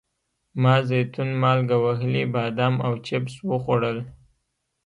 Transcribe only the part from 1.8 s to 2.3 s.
وهلي